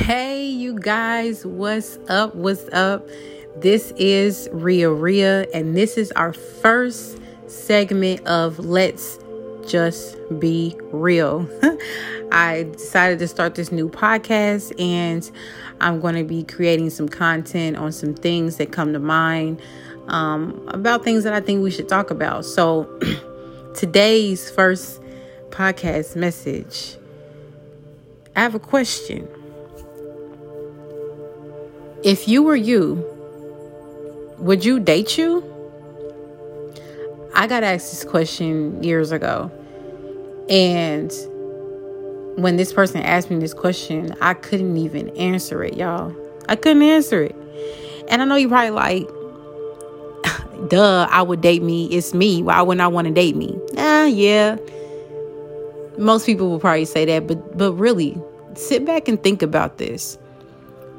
[0.00, 2.34] Hey, you guys, what's up?
[2.34, 3.06] What's up?
[3.56, 9.18] This is Ria Ria, and this is our first segment of Let's
[9.68, 11.46] Just Be Real.
[12.32, 15.30] I decided to start this new podcast, and
[15.82, 19.60] I'm going to be creating some content on some things that come to mind
[20.08, 22.46] um, about things that I think we should talk about.
[22.46, 22.88] So,
[23.74, 24.98] today's first
[25.50, 26.96] podcast message
[28.34, 29.28] I have a question.
[32.02, 33.04] If you were you,
[34.38, 35.44] would you date you?
[37.34, 39.50] I got asked this question years ago.
[40.48, 41.12] And
[42.36, 46.14] when this person asked me this question, I couldn't even answer it, y'all.
[46.48, 47.36] I couldn't answer it.
[48.08, 49.08] And I know you probably like,
[50.70, 51.86] duh, I would date me.
[51.86, 52.42] It's me.
[52.42, 53.58] Why wouldn't I want to date me?
[53.76, 54.56] Ah, yeah.
[55.98, 58.18] Most people will probably say that, but but really,
[58.54, 60.16] sit back and think about this.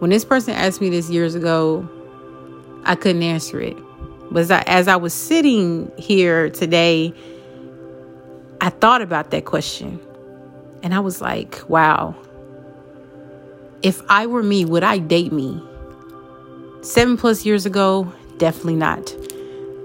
[0.00, 1.88] When this person asked me this years ago,
[2.84, 3.76] I couldn't answer it.
[4.30, 7.14] But as I, as I was sitting here today,
[8.60, 10.00] I thought about that question.
[10.82, 12.14] And I was like, wow.
[13.82, 15.62] If I were me, would I date me?
[16.82, 19.14] Seven plus years ago, definitely not.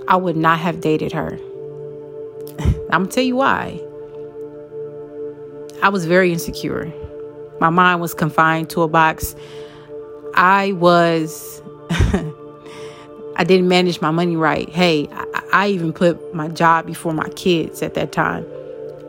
[0.08, 1.38] I would not have dated her.
[2.92, 3.80] I'm gonna tell you why.
[5.82, 6.92] I was very insecure.
[7.62, 9.36] My mind was confined to a box.
[10.36, 11.62] I was,
[13.36, 14.70] I didn't manage my money right.
[14.70, 18.46] Hey, I, I, even put my job before my kids at that time.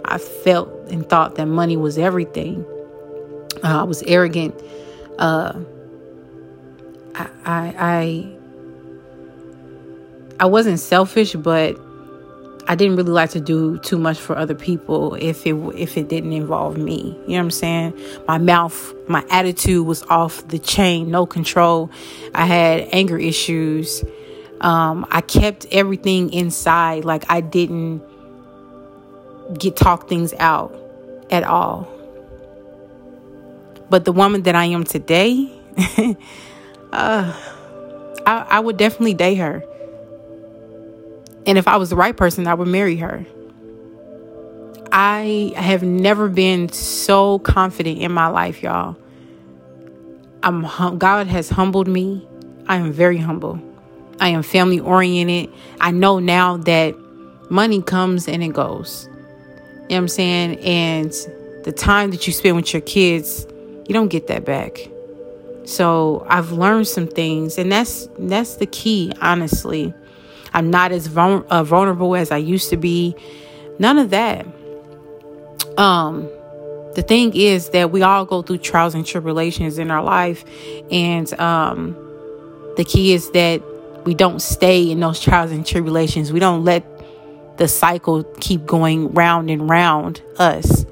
[0.05, 2.65] I felt and thought that money was everything.
[3.63, 4.55] Uh, I was arrogant.
[5.19, 5.61] Uh,
[7.15, 8.37] I, I, I,
[10.41, 11.79] I wasn't selfish, but
[12.71, 16.09] I didn't really like to do too much for other people if it if it
[16.09, 17.19] didn't involve me.
[17.27, 18.01] You know what I'm saying?
[18.29, 21.91] My mouth, my attitude was off the chain, no control.
[22.33, 24.05] I had anger issues.
[24.61, 28.05] Um, I kept everything inside, like I didn't
[29.59, 30.73] get talk things out
[31.29, 31.89] at all.
[33.89, 35.51] But the woman that I am today,
[36.93, 37.35] uh,
[38.25, 39.65] I, I would definitely date her.
[41.51, 43.27] And if I was the right person, I would marry her.
[44.93, 48.97] I have never been so confident in my life, y'all.
[50.45, 52.25] I'm hum- God has humbled me.
[52.69, 53.61] I am very humble.
[54.21, 55.53] I am family oriented.
[55.81, 56.95] I know now that
[57.51, 59.09] money comes and it goes.
[59.09, 60.61] You know what I'm saying?
[60.61, 61.11] And
[61.65, 63.45] the time that you spend with your kids,
[63.89, 64.79] you don't get that back.
[65.65, 69.93] So I've learned some things, and that's that's the key, honestly.
[70.53, 73.15] I'm not as vul- uh, vulnerable as I used to be.
[73.79, 74.47] None of that.
[75.77, 76.29] Um,
[76.95, 80.45] the thing is that we all go through trials and tribulations in our life,
[80.91, 81.97] and um,
[82.77, 83.63] the key is that
[84.05, 86.33] we don't stay in those trials and tribulations.
[86.33, 86.85] We don't let
[87.59, 90.87] the cycle keep going round and round us.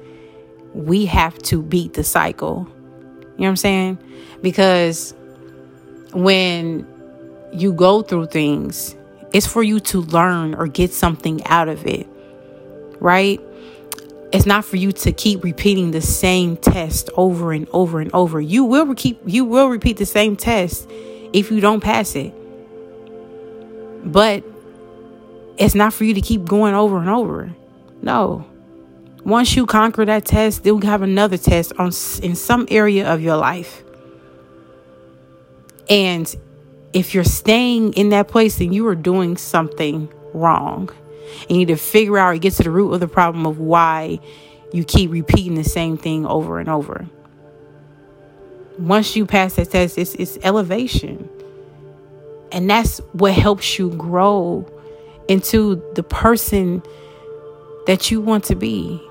[0.73, 2.67] We have to beat the cycle.
[2.67, 3.97] You know what I'm saying?
[4.41, 5.13] Because
[6.13, 6.87] when
[7.51, 8.95] you go through things,
[9.33, 12.07] it's for you to learn or get something out of it,
[12.99, 13.39] right?
[14.31, 18.39] It's not for you to keep repeating the same test over and over and over.
[18.39, 20.89] You will keep you will repeat the same test
[21.33, 22.33] if you don't pass it.
[24.03, 24.43] But
[25.57, 27.53] it's not for you to keep going over and over.
[28.01, 28.45] No.
[29.25, 31.87] Once you conquer that test, then we have another test on
[32.21, 33.83] in some area of your life.
[35.89, 36.33] And
[36.93, 40.89] if you're staying in that place, then you are doing something wrong.
[41.47, 44.19] You need to figure out or get to the root of the problem of why
[44.73, 47.07] you keep repeating the same thing over and over.
[48.77, 51.29] Once you pass that test, it's, it's elevation.
[52.51, 54.67] And that's what helps you grow
[55.27, 56.81] into the person
[57.85, 59.01] that you want to be.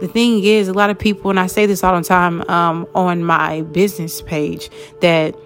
[0.00, 2.86] The thing is, a lot of people, and I say this all the time um,
[2.94, 4.68] on my business page,
[5.00, 5.36] that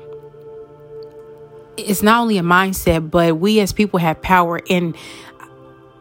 [1.77, 4.61] it's not only a mindset, but we as people have power.
[4.71, 4.97] And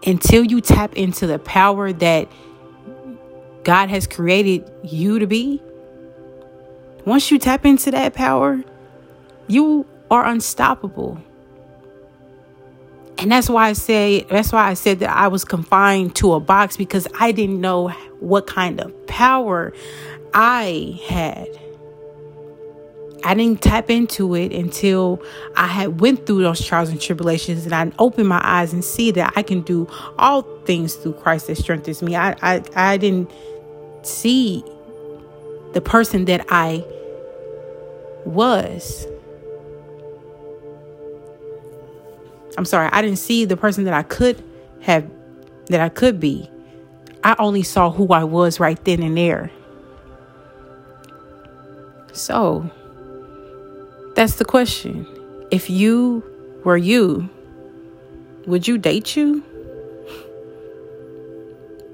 [0.06, 2.32] until you tap into the power that
[3.64, 5.62] God has created you to be,
[7.06, 8.64] once you tap into that power,
[9.48, 11.22] you are unstoppable.
[13.18, 16.40] And that's why I say that's why I said that I was confined to a
[16.40, 17.90] box because I didn't know
[18.20, 19.74] what kind of power
[20.34, 21.48] I had.
[23.26, 25.20] I didn't tap into it until
[25.56, 29.10] I had went through those trials and tribulations and I opened my eyes and see
[29.12, 29.88] that I can do
[30.20, 32.16] all things through Christ that strengthens me.
[32.16, 33.32] I I, I didn't
[34.04, 34.64] see
[35.74, 36.86] the person that I
[38.26, 39.08] was.
[42.60, 44.42] I'm sorry, I didn't see the person that I could
[44.82, 45.10] have,
[45.70, 46.48] that I could be.
[47.24, 49.52] I only saw who I was right then and there.
[52.14, 52.70] So,
[54.16, 55.06] that's the question.
[55.52, 56.24] If you
[56.64, 57.30] were you,
[58.48, 59.44] would you date you?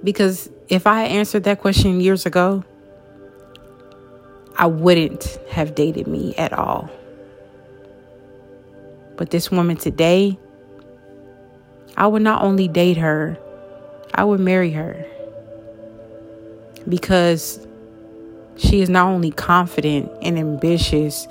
[0.04, 2.64] Because if I answered that question years ago,
[4.58, 6.90] I wouldn't have dated me at all.
[9.18, 10.38] But this woman today,
[11.98, 13.38] I would not only date her,
[14.14, 15.06] I would marry her.
[16.88, 17.66] Because
[18.58, 21.28] she is not only confident and ambitious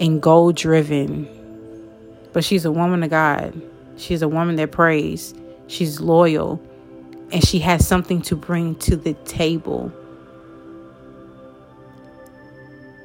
[0.00, 1.28] and goal driven,
[2.32, 3.60] but she's a woman of God.
[3.96, 5.34] She's a woman that prays.
[5.68, 6.62] She's loyal
[7.32, 9.92] and she has something to bring to the table.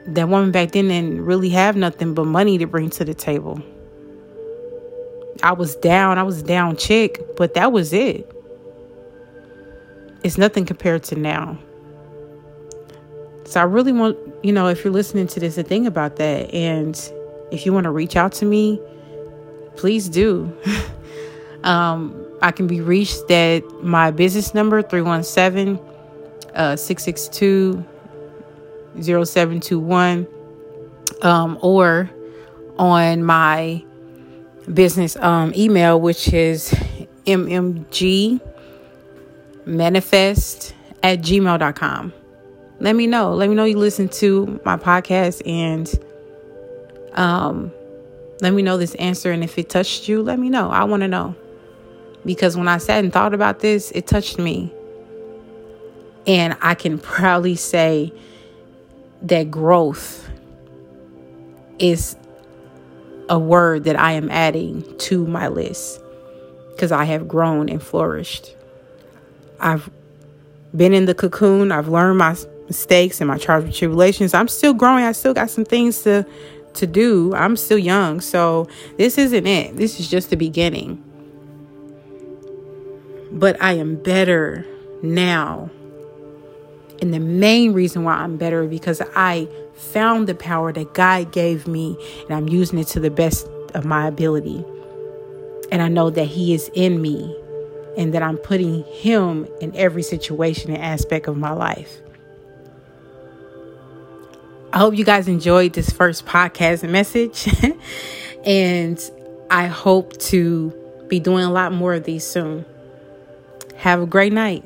[0.07, 3.61] That woman back then didn't really have nothing but money to bring to the table.
[5.43, 8.31] I was down, I was down chick, but that was it.
[10.23, 11.57] It's nothing compared to now.
[13.51, 16.53] So I really want, you know, if you're listening to this, to think about that.
[16.53, 16.95] And
[17.51, 18.79] if you want to reach out to me,
[19.75, 20.57] please do.
[21.65, 25.77] um, I can be reached at my business number 317
[26.55, 27.83] uh, 662
[29.03, 30.27] 0721
[31.21, 32.09] um, or
[32.77, 33.83] on my
[34.73, 36.73] business um, email, which is
[37.25, 38.39] mmg
[39.65, 40.73] manifest
[41.03, 42.13] at gmail.com.
[42.81, 43.35] Let me know.
[43.35, 45.87] Let me know you listen to my podcast and
[47.13, 47.71] um,
[48.41, 49.31] let me know this answer.
[49.31, 50.71] And if it touched you, let me know.
[50.71, 51.35] I want to know
[52.25, 54.73] because when I sat and thought about this, it touched me.
[56.25, 58.11] And I can proudly say
[59.21, 60.27] that growth
[61.77, 62.15] is
[63.29, 66.01] a word that I am adding to my list
[66.71, 68.55] because I have grown and flourished.
[69.59, 69.87] I've
[70.75, 72.35] been in the cocoon, I've learned my
[72.71, 74.33] mistakes and my trials and tribulations.
[74.33, 76.25] I'm still growing, I still got some things to
[76.73, 77.33] to do.
[77.35, 79.75] I'm still young, so this isn't it.
[79.75, 81.03] This is just the beginning
[83.31, 84.65] but I am better
[85.01, 85.69] now.
[87.01, 91.67] And the main reason why I'm better because I found the power that God gave
[91.67, 91.97] me
[92.27, 94.63] and I'm using it to the best of my ability.
[95.71, 97.35] And I know that He is in me
[97.97, 102.01] and that I'm putting Him in every situation and aspect of my life.
[104.73, 107.49] I hope you guys enjoyed this first podcast message.
[108.45, 109.11] and
[109.49, 110.73] I hope to
[111.07, 112.65] be doing a lot more of these soon.
[113.75, 114.63] Have a great night.